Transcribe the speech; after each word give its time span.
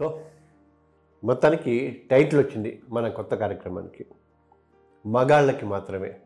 So 0.00 0.20
మొత్తానికి 1.24 2.02
title 2.10 2.40
వచ్చింది 2.40 2.82
మన 2.88 3.08
కొత్త 3.08 3.34
కార్యక్రమానికి. 3.34 4.06
మగాళ్ళకి 5.06 5.66
మాత్రమే 5.66 6.16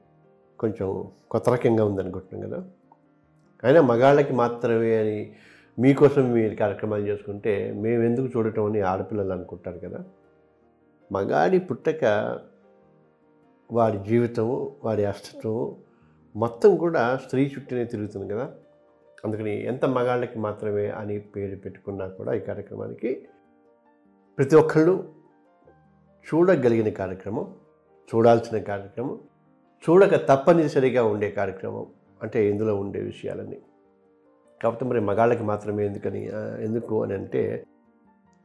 కొంచెం 0.59 1.11
కొత్త 1.31 1.51
రకంగా 1.51 1.85
ఉందనుకుంటున్నాం 1.85 2.51
కదా. 2.51 2.71
అయినా 3.65 3.81
మగాళ్ళకి 3.81 4.33
మాత్రమే 4.33 4.97
అని 4.97 5.33
మీకోసం 5.79 6.33
మీరు 6.33 6.55
కార్యక్రమాలు 6.55 7.07
చేసుకుంటే 7.07 7.73
మేము 7.73 8.03
ఎందుకు 8.03 8.27
చూడటం 8.27 8.65
అని 8.65 8.81
ఆడపిల్లలు 8.81 9.33
అనుకుంటారు 9.33 9.79
కదా. 9.79 9.99
మగాడి 11.13 11.59
పుట్టక 11.59 12.39
వాడి 13.73 13.99
జీవితము 13.99 14.77
వాడి 14.85 15.05
అస్తిత్వము 15.05 15.77
మొత్తం 16.37 16.77
కూడా 16.77 17.17
స్త్రీ 17.17 17.53
చుట్టూనే 17.59 17.85
తిరుగుతుంది 17.85 18.35
కదా. 18.35 18.53
అందుకని 19.25 19.67
ఎంత 19.67 19.85
మగాళ్ళకి 19.85 20.39
మాత్రమే 20.39 20.91
అని 20.91 21.19
పేరు 21.19 21.57
పెట్టుకున్నా 21.57 22.09
కూడా 22.09 22.35
ఈ 22.35 22.41
కార్యక్రమానికి 22.41 23.27
ప్రతి 24.39 24.57
ఒక్కళ్ళు 24.57 25.09
చూడగలిగిన 26.27 26.89
కార్యక్రమం 26.89 27.55
చూడాల్సిన 28.15 28.59
కార్యక్రమం 28.59 29.19
చూడక 29.91 30.17
తప్పనిసరిగా 30.17 31.05
ఉండే 31.05 31.31
కార్యక్రమం 31.31 31.87
అంటే 32.23 32.51
ఇందులో 32.51 32.77
ఉండే 32.77 33.01
విషయాలన్నీ. 33.01 33.59
కాకపోతే 34.63 34.85
మరి 34.85 35.01
మగాళ్ళకి 35.01 35.43
మాత్రమే 35.43 35.87
ఎందుకని 35.87 36.31
ఎందుకు 36.65 37.03
అని 37.03 37.15
అంటే 37.15 37.65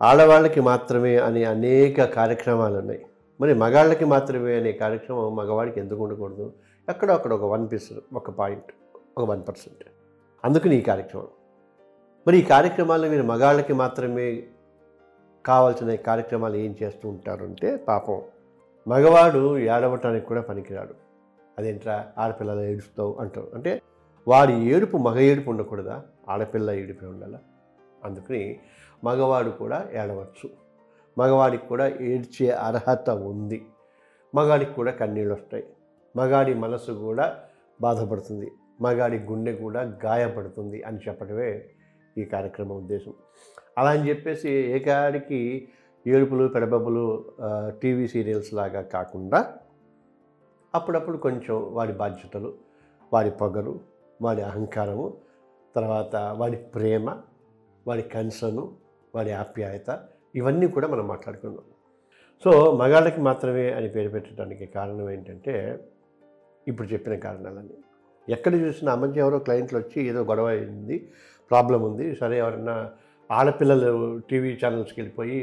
ఆడవాళ్ళకి 0.02 0.62
మాత్రమే 0.62 1.18
అనే 1.18 1.44
అనేక 1.44 2.04
కార్యక్రమాలు 2.04 2.77
ఉన్నాయి 2.77 3.05
మరి 3.41 3.54
మగాళ్ళకి 3.54 4.05
మాత్రమే 4.05 4.60
అనే 4.60 4.71
కార్యక్రమం 4.71 5.35
మగవాడికి 5.35 5.80
ఎందుకు 5.80 6.04
ఉండకూడదు? 6.04 6.54
ఎక్కడో 6.90 7.13
అక్కడ 7.13 7.34
ఒక 7.34 7.44
వన్ 7.44 7.68
పీస్ 7.71 7.94
ఒక 8.13 8.30
పాయింట్ 8.30 8.74
ఒక 9.18 9.30
వన్ 9.30 9.44
పర్సెంట్. 9.48 9.84
అందుకని 10.46 10.76
ఈ 10.76 10.82
కార్యక్రమం. 10.82 11.27
మరి 12.27 12.38
ఈ 12.38 12.41
కార్యక్రమాలు 12.41 13.10
మీరు 13.10 13.24
మగాళ్ళకి 13.24 13.74
మాత్రమే 13.74 14.44
కావాల్సిన 15.49 15.95
కార్యక్రమాలు 15.95 16.55
ఏం 16.55 16.76
చేస్తూ 16.84 17.09
ఉంటారంటే 17.09 17.76
పాపం 17.76 18.21
మగవాడు 18.88 19.57
ఏడవటానికి 19.57 20.26
కూడా 20.26 20.41
పనికిరాడు. 20.41 20.93
అదేంట్రా? 21.60 22.07
ఆడపిల్లలు 22.18 22.62
ఏడుస్తావు 22.62 23.18
అంటారు. 23.20 23.51
అంటే 23.54 23.82
వాడి 24.27 24.54
ఏడుపు 24.54 24.98
మగ 24.98 25.20
ఏడుపు 25.20 25.49
ఉండకూడదా? 25.49 26.04
ఆడపిల్ల 26.29 26.71
ఏడుపే 26.71 27.05
ఉండాలా? 27.05 27.40
అందుకని 28.05 28.59
మగవాడు 29.04 29.49
కూడా 29.49 29.87
ఏడవచ్చు. 29.91 30.49
మగవాడికి 31.18 31.68
కూడా 31.68 31.87
ఏడ్చే 31.87 32.49
అర్హత 32.49 33.09
ఉంది. 33.09 33.65
మగాడికి 34.35 34.74
కూడా 34.74 34.91
కన్నీళ్ళు 34.91 35.34
వస్తాయి. 35.34 35.63
మగాడి 36.15 36.54
మనసు 36.54 36.91
కూడా 36.91 37.37
బాధపడుతుంది. 37.81 38.52
మగాడి 38.81 39.20
గుండె 39.20 39.54
కూడా 39.54 39.98
గాయపడుతుంది 40.05 40.84
అని 40.84 40.98
చెప్పడమే 41.07 41.63
ఈ 42.18 42.24
కార్యక్రమం 42.24 42.76
ఉద్దేశం. 42.76 43.13
అలా 43.77 43.89
అని 43.89 44.09
చెప్పేసి 44.09 44.49
ఏకాడికి 44.49 45.67
ఏడుపులు 46.07 46.48
పెడబబ్బులు 46.48 47.25
టీవీ 47.84 48.07
సీరియల్స్ 48.07 48.53
లాగా 48.53 48.81
కాకుండా 48.81 49.53
అప్పుడప్పుడు 50.75 51.17
కొంచెం 51.17 51.73
వాడి 51.73 51.93
బాధ్యతలు 51.93 52.53
వాడి 53.13 53.31
పొగరు 53.31 53.79
వాడి 54.21 54.41
అహంకారము 54.41 55.17
తర్వాత 55.75 56.15
వాడి 56.15 56.57
ప్రేమ 56.57 57.21
వాడి 57.87 58.01
కన్సర్ను 58.01 58.75
వాడి 59.15 59.31
ఆప్యాయత 59.31 59.99
ఇవన్నీ 60.35 60.67
కూడా 60.67 60.87
మనం 60.87 61.07
మాట్లాడుకున్నాం 61.07 61.63
సో 62.43 62.71
మగాళ్ళకి 62.71 63.21
మాత్రమే 63.21 63.71
అని 63.71 63.90
పేరు 63.90 64.09
పెట్టడానికి 64.09 64.66
కారణం 64.66 65.09
ఏంటంటే 65.09 65.79
ఇప్పుడు 66.67 66.88
చెప్పిన 66.88 67.16
కారణాలన్నీ. 67.16 67.73
ఎక్కడ 68.29 68.56
చూసినా 68.56 68.91
ఆ 68.91 69.13
ఎవరో 69.16 69.40
క్లయింట్లు 69.40 69.79
వచ్చి 69.79 70.07
ఏదో 70.07 70.23
గొడవ 70.23 70.45
అయింది 70.45 71.12
ప్రాబ్లం 71.50 71.81
ఉంది 71.81 72.16
సరే 72.16 72.40
ఎవరన్నా 72.40 72.90
ఆడపిల్లలు 73.30 73.91
టీవీ 74.30 74.52
ఛానల్స్కి 74.62 74.97
వెళ్ళిపోయి 75.02 75.41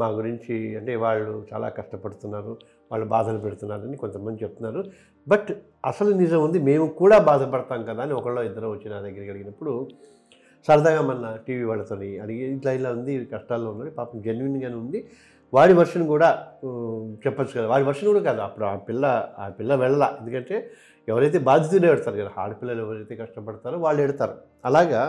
మా 0.00 0.06
గురించి 0.18 0.54
అంటే 0.78 0.92
వాళ్ళు 1.04 1.32
చాలా 1.50 1.68
కష్టపడుతున్నారు 1.78 2.52
వాళ్ళు 2.90 3.06
బాధలు 3.14 3.40
పెడుతున్నారని 3.44 3.96
కొంతమంది 4.02 4.42
చెప్తున్నారు. 4.44 4.80
బట్ 5.26 5.50
అసలు 5.90 6.10
నిజం 6.22 6.40
ఉంది 6.46 6.58
మేము 6.68 6.86
కూడా 7.00 7.16
బాధపడతాం 7.30 7.80
కదా 7.88 8.02
అని 8.06 8.14
ఒకళ్ళు 8.18 8.42
ఇద్దరు 8.50 8.68
వచ్చి 8.74 8.88
నా 8.92 8.98
దగ్గరికి 9.06 9.32
అడిగినప్పుడు 9.34 9.72
సరదాగా 10.68 11.02
మన 11.10 11.30
టీవీ 11.46 11.64
వాళ్ళతో 11.70 11.96
అడిగి 12.24 12.44
ఇట్లా 12.56 12.72
ఇలా 12.78 12.90
ఉంది 12.98 13.12
కష్టాల్లో 13.34 13.68
ఉన్నది 13.74 13.90
పాపం 13.98 14.22
జెన్యున్గానే 14.26 14.76
ఉంది. 14.84 15.00
వాడి 15.52 15.74
వర్షన్ 15.80 16.04
కూడా 16.14 16.28
చెప్పచ్చు 16.64 17.20
చెప్పొచ్చు 17.24 17.52
కదా 17.58 17.66
వాడి 17.72 17.84
వర్షన్ 17.88 18.08
కూడా 18.12 18.22
కాదు. 18.28 18.40
అప్పుడు 18.46 18.64
ఆ 18.70 18.74
పిల్ల 18.88 19.04
ఆ 19.42 19.44
పిల్ల 19.58 19.74
వెళ్ళ 19.84 20.02
ఎందుకంటే 20.20 20.56
ఎవరైతే 21.08 21.38
బాధితులు 21.48 21.86
ఎడతారు 21.92 22.16
కదా 22.22 22.32
ఆడపిల్లలు 22.42 22.80
ఎవరైతే 22.86 23.14
కష్టపడతారో 23.22 23.76
వాళ్ళు 23.86 24.00
ఎడతారు 24.06 24.34
అలాగా 24.68 25.02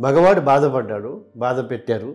మగవాడు 0.00 0.40
బాధపడ్డాడు 0.40 1.24
బాధ 1.36 1.70
పెట్టారు. 1.70 2.14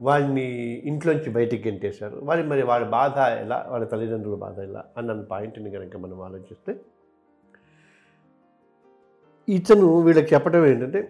వాడిని 0.00 0.44
ఇంట్లోంచి 0.84 1.30
బయటికి 1.30 1.68
గెంటేశారు. 1.68 2.20
వాడి 2.22 2.42
మరి 2.42 2.62
వాడి 2.62 2.84
బాధ 2.84 3.18
ఎలా 3.18 3.66
వాడి 3.68 3.86
తల్లిదండ్రుల 3.86 4.34
బాధ 4.34 4.58
ఎలా 4.58 4.84
అన్న 4.98 5.24
పాయింట్ని 5.30 5.70
కనుక 5.70 5.96
మనం 5.96 6.22
ఆలోచిస్తే 6.22 6.80
ఇతను 9.48 10.00
వీళ్ళకి 10.00 10.34
చెప్పడం 10.34 10.66
ఏంటంటే 10.66 11.00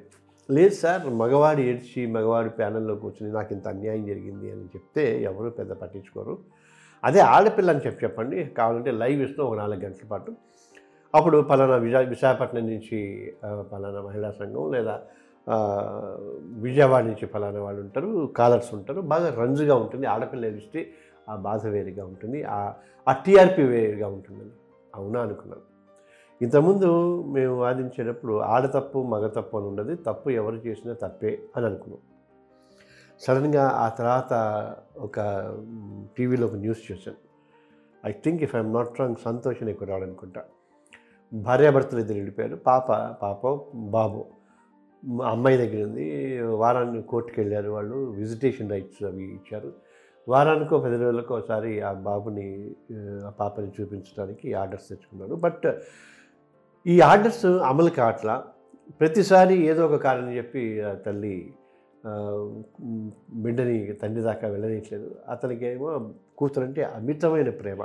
లేదు 0.51 0.75
సార్ 0.75 1.07
మగవాడు 1.07 1.61
ఏడ్చి 1.61 2.07
మగవాడి 2.07 2.51
ప్యానల్లో 2.51 2.95
కూర్చుని 2.95 3.33
నాకు 3.33 3.53
ఇంత 3.55 3.69
అన్యాయం 3.69 4.07
జరిగింది 4.07 4.51
అని 4.51 4.65
చెప్తే 4.65 5.23
ఎవరు 5.23 5.51
పెద్ద 5.51 5.73
పట్టించుకోరు. 5.73 6.39
అదే 7.05 7.21
ఆడపిల్ల 7.21 7.71
అని 7.71 7.81
చెప్పి 7.87 8.05
చెప్పండి 8.05 8.45
కావాలంటే 8.45 8.91
లైవ్ 8.91 9.23
ఇస్తాం 9.23 9.47
ఒక 9.47 9.57
నాలుగు 9.57 9.81
గంటల 9.81 10.07
పాటు. 10.13 10.33
అప్పుడు 11.15 11.43
పలానా 11.43 11.77
విశా 11.77 12.01
విశాఖపట్నం 12.01 12.67
నుంచి 12.67 12.99
పలానా 13.73 14.01
మహిళా 14.03 14.31
సంఘం 14.31 14.73
లేదా 14.73 15.01
విజయవాడ 16.65 17.05
నుంచి 17.05 17.27
ఫలానా 17.27 17.61
వాళ్ళు 17.61 17.81
ఉంటారు 17.81 18.09
కాలర్స్ 18.39 18.75
ఉంటారు 18.75 19.01
బాగా 19.13 19.29
రంజుగా 19.43 19.75
ఉంటుంది 19.75 20.07
ఆడపిల్ల 20.07 20.47
ఏడిస్తే 20.47 20.81
ఆ 21.31 21.35
బాధ 21.47 21.63
వేరుగా 21.67 22.05
ఉంటుంది 22.05 22.39
ఆ 22.57 22.59
ఆ 23.07 23.13
టీఆర్పీ 23.25 23.63
వేరుగా 23.63 24.09
ఉంటుందని 24.09 24.55
అవునా 24.95 25.21
అనుకున్నాను. 25.23 25.65
ఇంతకుముందు 26.41 26.89
మేము 27.35 27.55
వాదించేటప్పుడు 27.57 28.35
ఆడ 28.55 28.65
తప్పు 28.77 28.99
మగ 29.13 29.27
తప్పు 29.29 29.57
అని 29.59 29.67
ఉండదు 29.67 29.95
తప్పు 30.09 30.29
ఎవరు 30.31 30.59
చేసినా 30.67 30.95
తప్పే 31.05 31.33
అని 31.57 31.67
అనుకున్నాం. 31.67 32.03
సడన్గా 33.21 33.65
ఆ 33.85 33.89
తర్వాత 33.89 34.33
ఒక 35.07 35.19
టీవీలో 36.17 36.47
ఒక 36.47 36.55
న్యూస్ 36.55 36.93
చూశాను 36.93 37.21
I 38.05 38.13
think 38.25 38.43
if 38.43 38.55
I'm 38.57 38.73
not 38.73 39.01
wrong 39.01 39.17
Santosh 39.17 39.63
ఎక్కువ 39.63 39.77
కుర్రాడు 39.79 40.45
భార్యాభర్తలు 41.33 42.01
ఇద్దరు 42.01 42.19
వెళ్ళిపోయారు 42.19 42.57
పాప 42.57 42.87
పాప 43.23 43.43
బాబు. 43.97 44.21
అమ్మాయి 45.03 45.57
దగ్గర 45.57 45.85
ఉంది. 45.85 46.07
వారాన్ని 46.63 47.03
కోర్టుకు 47.03 47.41
వెళ్ళారు 47.41 47.71
వాళ్ళు. 47.71 47.97
విజిటేషన్ 48.19 48.71
రైట్స్ 48.71 49.03
అవి 49.05 49.25
ఇచ్చారు. 49.35 49.71
వారానికో 50.29 50.79
పది 50.79 50.97
రోజులకు 50.97 51.35
ఒకసారి 51.35 51.81
ఆ 51.81 51.93
బాబుని 52.09 52.47
ఆ, 52.97 52.99
పాపని 53.41 53.71
చూపించడానికి 53.81 54.55
ఆర్డర్స్ 54.55 54.89
తెచ్చుకున్నాడు 54.89 55.35
బట్ 55.35 55.67
ఈ 56.87 57.01
ఆర్డర్స్ 57.01 57.47
అమలు 57.71 57.91
కావట్లా. 57.91 58.35
ప్రతిసారి 59.01 59.55
ఏదో 59.67 59.87
ఒక 59.87 59.97
కారణం 59.97 60.31
చెప్పి 60.37 60.63
ఆ 60.83 60.93
తల్లి 61.07 61.35
బిడ్డని 63.35 63.79
తండ్రి 64.03 64.23
దాకా 64.23 64.49
వెళ్ళనీయట్లేదు. 64.49 65.15
అతనికి 65.29 65.67
ఏమో 65.67 65.89
కూతురంటే 66.39 66.83
అమితమైన 66.97 67.51
ప్రేమ. 67.51 67.81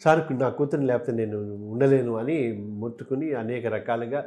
సార్ 0.00 0.20
నా 0.32 0.48
కూతురు 0.48 0.82
లేకపోతే 0.82 1.12
నేను 1.12 1.38
ఉండలేను 1.72 2.16
అని 2.16 2.36
మొత్తుకుని 2.82 3.34
అనేక 3.34 3.66
రకాలుగా 3.66 4.20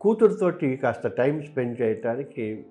కూతురుతోటి 0.00 0.76
కాస్త 0.76 1.08
టైం 1.08 1.42
స్పెండ్ 1.42 1.80
చేయడానికి 1.80 2.66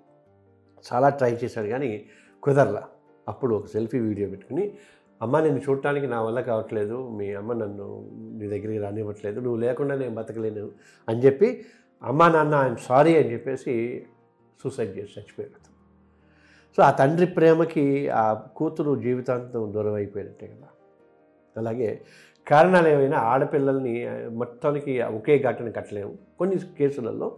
చాలా 0.93 1.09
ట్రై 1.09 1.33
చేశాడు 1.43 1.67
కానీ 1.67 2.05
కుదరలా. 2.43 2.87
అప్పుడు 3.27 3.55
ఒక 3.55 3.65
సెల్ఫీ 3.65 3.99
వీడియో 3.99 4.29
పెట్టుకుని 4.29 4.77
అమ్మ 5.21 5.39
నేను 5.39 5.57
చూడటానికి 5.57 6.07
నా 6.07 6.21
వల్ల 6.21 6.41
కావట్లేదు. 6.41 7.09
మీ 7.09 7.33
అమ్మ 7.33 7.53
నన్ను 7.53 8.09
నీ 8.13 8.47
దగ్గరికి 8.47 8.77
రానివ్వట్లేదు. 8.77 9.39
నువ్వు 9.39 9.59
లేకుండా 9.59 9.95
నేను 9.95 10.15
బతకలేను. 10.15 10.71
అని 11.09 11.25
చెప్పి 11.25 11.65
అమ్మ 12.03 12.27
నాన్న 12.27 12.55
ఐఎమ్ 12.55 12.77
సారీ 12.77 13.15
అని 13.15 13.33
చెప్పేసి 13.33 14.05
సూసైడ్ 14.63 14.97
చేసి 14.97 15.19
చచ్చిపోయాడు. 15.19 15.71
సో 16.77 16.83
ఆ 16.83 16.91
తండ్రి 16.91 17.25
ప్రేమకి 17.25 18.09
ఆ 18.09 18.33
కూతురు 18.33 18.95
జీవితాంతం 18.95 19.73
దూరం 19.73 19.93
అయిపోయినట్టే 19.93 20.47
కదా. 20.47 20.67
అలాగే 21.57 22.01
కారణాలు 22.47 22.87
ఏమైనా 22.87 23.17
ఆడపిల్లల్ని 23.17 23.93
మొత్తానికి 24.29 25.01
ఒకే 25.01 25.39
ఘటన 25.39 25.69
కట్టలేము. 25.69 26.17
కొన్ని 26.39 26.57
కేసులలో 26.77 27.37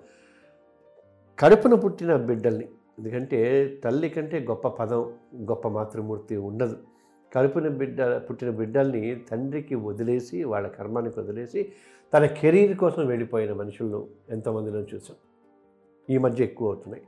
కడుపున 1.39 1.73
పుట్టిన 1.73 2.15
బిడ్డల్ని 2.15 2.67
ఎందుకంటే 2.99 3.39
తల్లి 3.83 4.09
కంటే 4.09 4.39
గొప్ప 4.49 4.67
పదం 4.67 5.13
గొప్ప 5.35 5.67
మాతృమూర్తి 5.67 6.35
ఉండదు. 6.37 6.77
కడుపున 7.35 7.67
బిడ్డ 7.67 8.01
పుట్టిన 8.01 8.49
బిడ్డల్ని 8.49 9.15
తండ్రికి 9.31 9.75
వదిలేసి 9.75 10.43
వాళ్ళ 10.43 10.67
కర్మానికి 10.67 11.19
వదిలేసి 11.19 11.71
తన 12.13 12.25
కెరీర్ 12.25 12.77
కోసం 12.77 13.07
వెళ్ళిపోయిన 13.07 13.53
మనుషులను 13.53 14.07
ఎంతోమందిలో 14.29 14.79
చూసాం. 14.79 15.15
ఈ 16.09 16.17
మధ్య 16.17 16.43
ఎక్కువ 16.43 16.67
అవుతున్నాయి. 16.67 17.03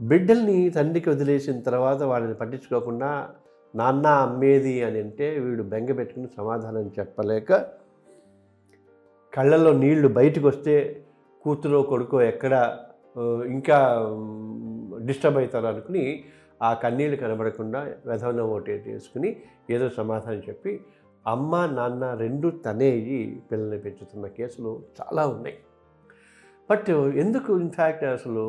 బిడ్డల్ని 0.00 0.70
తండ్రికి 0.70 1.10
వదిలేసిన 1.10 1.60
తర్వాత 1.60 2.02
వాళ్ళని 2.02 2.34
పట్టించుకోకుండా 2.34 3.34
నాన్న 3.74 4.06
అమ్మేది 4.06 4.82
అని 4.82 4.98
అంటే 5.00 5.38
వీడు 5.38 5.62
బెంగ 5.62 5.92
పెట్టుకుని 5.92 6.28
సమాధానం 6.38 6.90
చెప్పలేక 6.98 7.52
కళ్ళల్లో 9.32 9.72
నీళ్ళు 9.72 10.08
బయటకు 10.08 10.48
వస్తే 10.48 11.04
కూతురో 11.42 11.82
కొడుకో 11.82 12.22
ఎక్కడ 12.22 12.54
ఇంకా 13.46 13.78
డిస్టర్బ్ 15.02 15.38
అవుతారు 15.38 15.66
అనుకుని 15.66 16.24
ఆ 16.62 16.74
కన్నీళ్ళు 16.74 17.16
కనబడకుండా 17.16 17.80
వెధవన 18.06 18.40
ఓటే 18.40 18.84
చేసుకుని 18.88 19.36
ఏదో 19.70 19.88
సమాధానం 19.88 20.38
చెప్పి 20.38 20.80
అమ్మ 21.26 21.66
నాన్న 21.66 22.14
రెండు 22.14 22.48
తనేయి 22.50 23.42
పిల్లల్ని 23.52 23.78
పెంచుతున్న 23.78 24.26
కేసులు 24.26 24.82
చాలా 25.00 25.26
ఉన్నాయి. 25.28 25.56
బట్ 26.70 26.90
ఎందుకు 26.90 27.58
ఇన్ఫ్యాక్ట్ 27.58 28.04
అసలు 28.04 28.44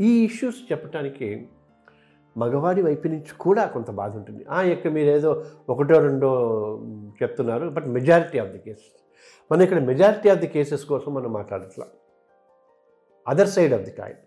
ఈ 0.00 0.24
ఇష్యూస్ 0.24 0.72
చెప్పడానికి 0.72 1.48
మగవాడి 2.36 2.82
వైపు 2.88 3.08
నుంచి 3.14 3.32
కూడా 3.44 3.62
కొంత 3.74 3.90
బాధ 4.00 4.12
ఉంటుంది. 4.20 4.42
ఆ 4.56 4.58
యొక్క 4.70 4.88
మీరు 4.96 5.10
ఏదో 5.18 5.30
ఒకటో 5.72 5.98
రెండో 6.08 6.30
చెప్తున్నారు 7.20 7.66
but 7.76 7.86
majority 7.96 8.38
of 8.42 8.50
the 8.54 8.60
cases. 8.66 8.96
మనం 9.50 9.62
ఇక్కడ 9.66 9.80
మెజారిటీ 9.90 10.28
ఆఫ్ 10.32 10.40
ది 10.44 10.50
కేసెస్ 10.56 10.84
కోసం 10.92 11.10
మనం 11.18 11.32
మాట్లాడట్లా. 11.38 11.86
Other 13.26 13.50
side 13.56 13.74
of 13.78 13.84
the 13.88 13.94
coin. 14.00 14.20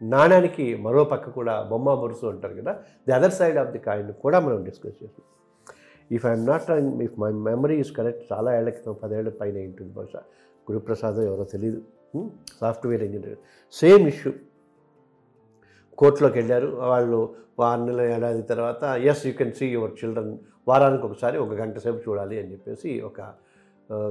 నాణానికి 0.00 0.64
మరో 0.84 1.02
పక్క 1.12 1.30
కూడా 1.38 1.52
బొమ్మ 1.70 1.94
బొరుసు 2.00 2.26
అంటారు 2.32 2.54
కదా 2.60 2.72
the 3.08 3.12
other 3.18 3.34
side 3.38 3.58
of 3.62 3.70
the 3.74 3.80
coin 3.86 4.08
కూడా 4.24 4.38
మనం 4.46 4.58
డిస్కస్ 4.68 4.96
చేస్తాం 5.02 5.24
if 6.16 6.24
I'm 6.30 6.44
not 6.50 6.70
if 7.06 7.14
my 7.22 7.30
memory 7.50 7.76
is 7.82 7.92
correct 7.98 8.24
చాలా 8.32 8.50
ఏళ్ళ 8.58 8.70
క్రితం 8.76 8.96
పదేళ్ళ 9.02 9.30
పైన 9.40 9.56
ఉంటుంది 9.68 9.92
బహుశా 9.98 10.20
గురుప్రసాద్ 10.66 11.20
ఎవరో 11.28 11.44
తెలియదు 11.54 11.80
సాఫ్ట్వేర్ 12.60 13.04
ఇంజనీర్ 13.06 13.38
సేమ్ 13.74 14.04
ఇష్యూ 14.12 14.32
కోర్టులోకి 15.98 16.36
వెళ్ళారు 16.40 16.68
వాళ్ళు 16.92 17.18
ఆరు 17.70 17.82
నెలల 17.86 18.04
ఏడాది 18.14 18.42
తర్వాత 18.42 18.82
as 19.10 19.22
you 19.26 19.32
can 19.40 19.52
see 19.58 19.66
your 19.74 19.92
children 20.00 20.32
వారానికి 20.68 21.04
ఒకసారి 21.08 21.36
ఒక 21.38 21.54
గంట 21.54 21.76
సేపు 21.78 22.00
చూడాలి 22.06 22.36
అని 22.40 22.50
చెప్పేసి 22.52 22.90
ఒక 23.08 23.18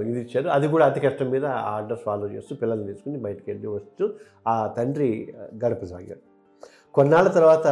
ఇది 0.09 0.19
ఇచ్చారు. 0.19 0.47
అది 0.49 0.65
కూడా 0.67 0.83
అతి 0.85 0.99
కష్టం 0.99 1.27
మీద 1.31 1.45
ఆ 1.57 1.61
ఆర్డర్ 1.75 1.99
ఫాలో 2.03 2.25
చేస్తూ 2.27 2.53
పిల్లల్ని 2.55 2.85
తీసుకుని 2.87 3.17
బయటకు 3.17 3.47
వెళ్ళి 3.51 3.67
వస్తూ 3.67 4.03
ఆ 4.47 4.55
తండ్రి 4.77 5.07
గడపసాగాడు 5.63 6.21
కొన్నాళ్ళ 6.95 7.29
తర్వాత 7.29 7.67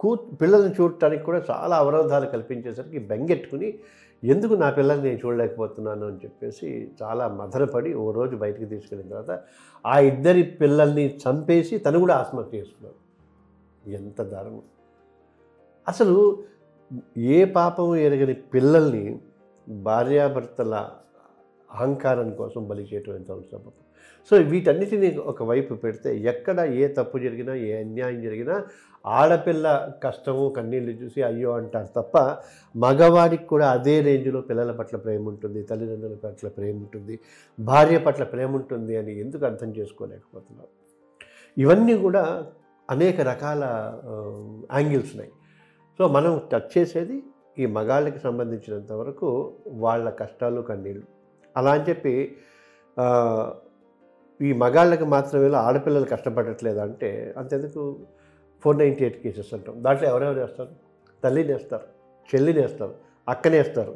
కూ 0.00 0.10
పిల్లల్ని 0.40 0.72
చూడటానికి 0.78 1.22
కూడా 1.22 1.40
చాలా 1.50 1.74
అవరోధాలు 1.76 2.26
కల్పించేసరికి 2.26 3.00
బెంగెట్టుకుని 3.10 3.68
ఎందుకు 4.22 4.54
నా 4.54 4.68
పిల్లల్ని 4.70 5.04
నేను 5.08 5.20
చూడలేకపోతున్నాను 5.24 6.04
అని 6.06 6.18
చెప్పేసి 6.24 6.68
చాలా 7.02 7.24
మదనపడి 7.40 7.90
ఓ 7.94 8.06
రోజు 8.10 8.34
బయటకు 8.36 8.64
తీసుకెళ్ళిన 8.64 9.08
తర్వాత 9.08 9.34
ఆ 9.84 9.94
ఇద్దరి 10.10 10.42
పిల్లల్ని 10.62 11.06
చంపేసి 11.22 11.74
తను 11.78 11.98
కూడా 11.98 12.14
ఆత్మహత్య 12.14 12.58
చేసుకున్నాడు. 12.58 12.99
ఎంత 13.84 14.20
దారుణం. 14.32 14.64
అసలు 15.86 16.16
ఏ 17.34 17.44
పాపం 17.54 17.90
ఎరగని 17.96 18.34
పిల్లల్ని 18.54 19.04
భార్యాభర్తల 19.66 20.74
అహంకారం 21.70 22.28
కోసం 22.30 22.60
బలి 22.68 22.82
చేయటం 22.82 23.14
ఎంత 23.14 23.30
అవసరం 23.30 23.72
సో 24.30 24.36
వీటన్నిటిని 24.50 25.08
ఒకవైపు 25.22 25.72
పెడితే 25.74 26.10
ఎక్కడ 26.24 26.60
ఏ 26.74 26.86
తప్పు 26.88 27.16
జరిగినా 27.18 27.52
ఏ 27.54 27.70
అన్యాయం 27.82 28.18
జరిగినా 28.22 28.54
ఆడపిల్ల 29.04 29.66
కష్టము 30.04 30.48
కన్నీళ్ళు 30.48 30.92
చూసి 30.92 31.20
అయ్యో 31.22 31.50
అంటారు 31.52 31.88
తప్ప 31.96 32.16
మగవాడికి 32.74 33.46
కూడా 33.46 33.66
అదే 33.70 34.00
రేంజ్లో 34.00 34.40
పిల్లల 34.40 34.72
పట్ల 34.72 34.96
ప్రేమ 34.96 35.24
ఉంటుంది 35.28 35.62
తల్లిదండ్రుల 35.62 36.18
పట్ల 36.24 36.48
ప్రేమ 36.48 36.76
ఉంటుంది 36.76 37.16
భార్య 37.58 37.98
పట్ల 37.98 38.24
ప్రేమ 38.24 38.52
ఉంటుంది 38.56 38.96
అని 38.96 39.14
ఎందుకు 39.20 39.46
అర్థం 39.46 39.70
చేసుకోలేకపోతున్నారు 39.78 40.72
ఇవన్నీ 41.56 41.94
కూడా 41.98 42.24
అనేక 42.94 43.20
రకాల 43.30 43.62
యాంగిల్స్ 44.76 45.10
ఉన్నాయి. 45.14 45.32
సో 45.98 46.02
మనం 46.16 46.32
టచ్ 46.52 46.70
చేసేది 46.76 47.16
ఈ 47.58 47.66
మగాళ్ళకి 47.78 48.20
సంబంధించినంత 48.26 48.92
వరకు 49.00 49.28
వాళ్ళ 49.84 50.06
కష్టాలు 50.20 50.60
కన్నీళ్ళు. 50.68 51.06
అలా 51.56 51.72
అని 51.76 51.84
చెప్పి 51.88 52.14
ఈ 54.40 54.50
మగాళ్ళకి 54.62 55.06
మాత్రమే 55.14 55.48
ఆడపిల్లలు 55.66 56.08
కష్టపడట్లేదు 56.12 56.80
అంటే 56.86 57.10
అంతెందుకు 57.40 57.82
ఫోర్ 58.62 58.78
నైంటీ 58.78 59.02
ఎయిట్ 59.04 59.18
కేసెస్ 59.22 59.52
అంటాం. 59.54 59.74
దాంట్లో 59.84 60.06
ఎవరెవరు 60.08 60.40
వేస్తారు? 60.40 60.72
తల్లిని 61.24 61.52
వేస్తారు 61.52 61.86
చెల్లిని 62.30 62.60
వేస్తారు 62.60 62.94
అక్కనే 63.28 63.56
వేస్తారు. 63.56 63.94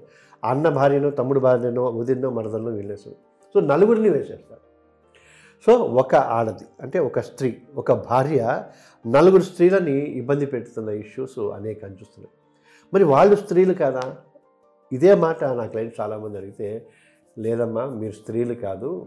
అన్న 0.50 0.68
భార్యనో 0.78 1.10
తమ్ముడు 1.18 1.40
భార్యనో 1.40 1.84
ఉదిన్నో 2.00 2.30
మరదల్లో 2.30 2.70
వీళ్ళేస్తారు. 2.78 3.16
సో 3.54 3.60
నలుగురిని 3.72 4.10
వేసేస్తారు. 4.16 4.62
సో 5.66 5.72
ఒక 5.78 6.14
ఆడది 6.14 6.64
అంటే 6.82 6.98
ఒక 6.98 7.20
స్త్రీ 7.20 7.62
ఒక 7.76 7.92
భార్య 7.92 8.64
నలుగురు 9.06 9.42
స్త్రీలని 9.42 10.00
ఇబ్బంది 10.00 10.46
పెడుతున్న 10.46 10.88
ఇష్యూస్ 10.88 11.38
అనేక 11.38 11.84
చూస్తున్నాయి. 11.84 12.28
మరి 12.94 13.04
వాళ్ళు 13.04 13.36
స్త్రీలు 13.36 13.74
కాదా? 13.74 14.16
ఇదే 14.92 15.14
మాట 15.14 15.44
నా 15.44 15.66
క్లయింట్ 15.66 16.00
చాలామంది 16.00 16.38
అడిగితే 16.38 16.86
లేదమ్మా 17.38 17.86
మీరు 17.86 18.12
స్త్రీలు 18.12 18.54
కాదు. 18.54 19.06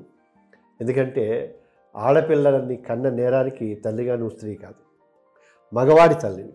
ఎందుకంటే 0.82 1.56
ఆడపిల్లలని 1.96 2.76
కన్న 2.76 3.10
నేరానికి 3.10 3.76
తల్లిగా 3.76 4.16
నువ్వు 4.16 4.36
స్త్రీ 4.36 4.56
కాదు. 4.56 4.88
మగవాడి 5.76 6.16
తల్లిని 6.16 6.54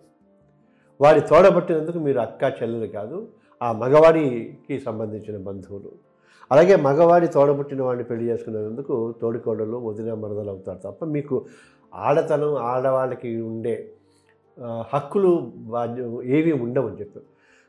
వాడి 1.00 1.20
తోడబట్టినందుకు 1.20 1.98
మీరు 1.98 2.20
అక్క 2.20 2.42
చెల్లెలు 2.42 2.86
కాదు. 2.86 3.28
ఆ 3.62 3.72
మగవాడికి 3.72 4.80
సంబంధించిన 4.80 5.38
బంధువులు. 5.38 5.92
అలాగే 6.50 6.74
మగవాడి 6.86 7.28
తోడబుట్టిన 7.36 7.82
వాడిని 7.86 8.04
పెళ్ళి 8.10 8.24
చేసుకునేందుకు 8.30 8.94
తోడికోడలు 9.20 9.76
వదిన 9.88 10.14
మరదలు 10.22 10.50
అవుతారు 10.54 10.80
తప్ప 10.86 11.04
మీకు 11.16 11.36
ఆడతనం 11.92 12.54
ఆడవాళ్ళకి 12.72 13.30
ఉండే 13.50 13.76
హక్కులు 14.92 15.30
బాధ్య 15.74 16.02
ఏవి 16.36 16.52
ఉండవని 16.64 16.98
చెప్పారు. 17.00 17.26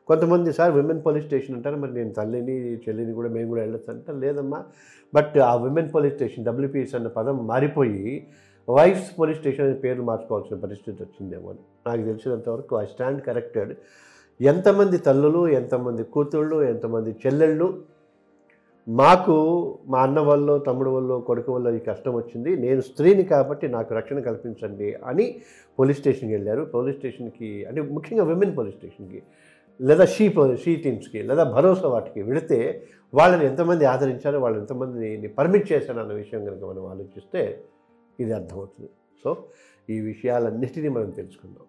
కొంతమంది 0.10 0.50
సార్ 0.58 0.72
విమెన్ 0.78 1.02
పోలీస్ 1.06 1.26
స్టేషన్ 1.28 1.56
అంటారు 1.58 1.78
మరి 1.84 1.94
నేను 1.98 2.12
తల్లిని 2.18 2.56
చెల్లిని 2.86 3.14
కూడా 3.20 3.30
మేము 3.36 3.48
కూడా 3.52 3.62
వెళ్ళొచ్చు 3.66 3.90
అంటే 3.94 4.14
లేదమ్మా 4.24 4.60
బట్ 5.14 5.36
ఆ 5.50 5.54
విమెన్ 5.66 5.90
పోలీస్ 5.94 6.16
స్టేషన్ 6.18 6.46
డబ్ల్యూపీఎస్ 6.50 6.96
అన్న 6.98 7.10
పదం 7.18 7.38
మారిపోయి 7.52 8.02
వైఫ్స్ 8.68 9.12
పోలీస్ 9.20 9.40
స్టేషన్ 9.42 9.66
అనే 9.68 9.78
పేరు 9.86 10.02
మార్చుకోవాల్సిన 10.10 10.58
పరిస్థితి 10.66 10.98
వచ్చిందేమో 11.04 11.48
అని. 11.54 11.62
నాకు 11.88 12.04
తెలిసినంతవరకు 12.10 12.74
ఐ 12.82 12.86
స్టాండ్ 12.94 13.22
కరెక్టెడ్. 13.30 13.72
ఎంతమంది 14.40 14.98
తల్లులు 15.08 15.42
ఎంతమంది 15.60 16.04
కూతుళ్ళు 16.16 16.60
ఎంతమంది 16.74 17.12
చెల్లెళ్ళు 17.24 17.68
మాకు 18.88 19.36
మా 19.88 20.02
అన్న 20.02 20.20
వల్ల 20.20 20.58
తమ్ముడు 20.58 20.90
వల్ల 20.90 21.18
కొడుకు 21.18 21.54
వల్ల 21.54 21.76
ఈ 21.76 21.80
కష్టం 21.80 22.14
వచ్చింది. 22.14 22.56
నేను 22.56 22.82
స్త్రీని 22.82 23.24
కాబట్టి 23.24 23.68
నాకు 23.68 23.94
రక్షణ 23.94 24.20
కల్పించండి 24.20 24.94
అని 24.94 25.36
పోలీస్ 25.80 26.00
స్టేషన్కి 26.00 26.36
వెళ్ళారు. 26.36 26.66
పోలీస్ 26.66 26.98
స్టేషన్కి 26.98 27.66
అంటే 27.66 27.82
ముఖ్యంగా 27.82 28.24
విమెన్ 28.24 28.58
పోలీస్ 28.58 28.76
స్టేషన్కి 28.76 29.24
లేదా 29.82 30.06
షీ 30.06 30.34
షీ 30.64 30.76
టీమ్స్కి 30.76 31.24
లేదా 31.24 31.44
భరోసా 31.44 31.88
వాటికి 31.88 32.22
వెళితే 32.22 32.88
వాళ్ళని 33.14 33.46
ఎంతమంది 33.46 33.86
ఆదరించారో 33.86 34.40
వాళ్ళు 34.40 34.60
ఎంతమందిని 34.60 35.28
పర్మిట్ 35.28 35.72
చేశారు 35.72 36.00
అన్న 36.00 36.14
విషయం 36.14 36.46
కనుక 36.46 36.64
మనం 36.64 36.86
ఆలోచిస్తే 36.86 37.64
ఇది 38.20 38.34
అర్థమవుతుంది. 38.34 38.90
సో 39.24 39.44
ఈ 39.90 40.00
విషయాలన్నిటినీ 40.00 40.88
మనం 40.88 41.10
తెలుసుకుందాం. 41.10 41.66